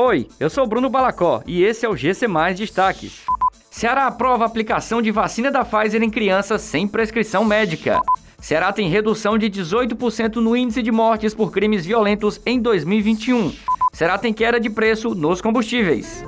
[0.00, 3.22] Oi, eu sou Bruno Balacó e esse é o GC Mais Destaques.
[3.68, 8.00] Ceará aprova a aplicação de vacina da Pfizer em crianças sem prescrição médica.
[8.38, 13.52] Ceará tem redução de 18% no índice de mortes por crimes violentos em 2021.
[13.92, 16.24] Ceará tem queda de preço nos combustíveis.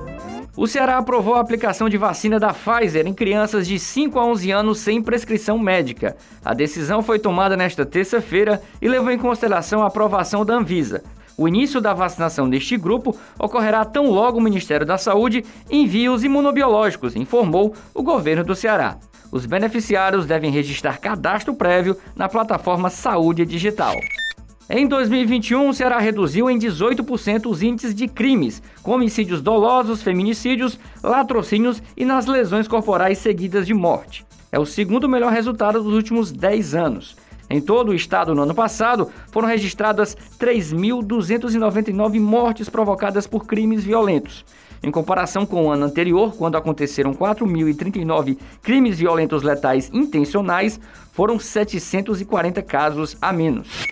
[0.56, 4.50] O Ceará aprovou a aplicação de vacina da Pfizer em crianças de 5 a 11
[4.50, 6.16] anos sem prescrição médica.
[6.44, 11.04] A decisão foi tomada nesta terça-feira e levou em consideração a aprovação da Anvisa.
[11.40, 16.22] O início da vacinação deste grupo ocorrerá tão logo o Ministério da Saúde envie os
[16.22, 18.98] imunobiológicos, informou o governo do Ceará.
[19.32, 23.94] Os beneficiários devem registrar cadastro prévio na plataforma Saúde Digital.
[24.68, 30.78] Em 2021, o Ceará reduziu em 18% os índices de crimes, com homicídios dolosos, feminicídios,
[31.02, 34.26] latrocínios e nas lesões corporais seguidas de morte.
[34.52, 37.16] É o segundo melhor resultado dos últimos 10 anos.
[37.50, 44.44] Em todo o estado, no ano passado, foram registradas 3.299 mortes provocadas por crimes violentos.
[44.80, 50.78] Em comparação com o ano anterior, quando aconteceram 4.039 crimes violentos letais intencionais,
[51.12, 53.84] foram 740 casos a menos.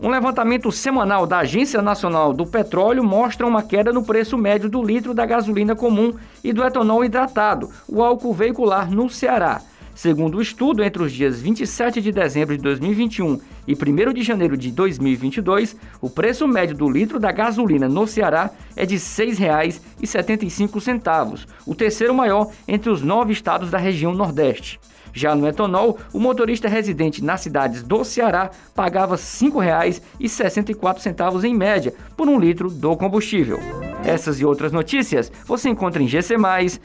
[0.00, 4.82] Um levantamento semanal da Agência Nacional do Petróleo mostra uma queda no preço médio do
[4.82, 9.60] litro da gasolina comum e do etanol hidratado, o álcool veicular no Ceará.
[9.94, 13.76] Segundo o estudo, entre os dias 27 de dezembro de 2021 e 1
[14.12, 18.94] de janeiro de 2022, o preço médio do litro da gasolina no Ceará é de
[18.94, 24.80] R$ 6,75, o terceiro maior entre os nove estados da região Nordeste.
[25.12, 31.92] Já no etanol, o motorista residente nas cidades do Ceará pagava R$ 5,64 em média
[32.16, 33.60] por um litro do combustível.
[34.04, 36.80] Essas e outras notícias você encontra em gcmais.com.br.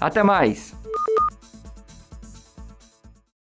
[0.00, 0.83] Até mais!